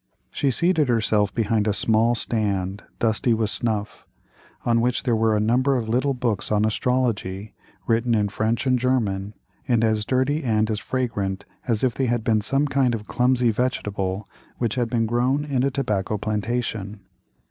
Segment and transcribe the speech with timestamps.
[0.31, 4.07] She seated herself behind a small stand, dusty with snuff,
[4.65, 7.53] on which were a number of little books on astrology,
[7.85, 9.35] written in French and German,
[9.67, 13.51] and as dirty and as fragrant as if they had been some kind of clumsy
[13.51, 14.27] vegetable
[14.57, 17.05] which had been grown in a tobacco plantation.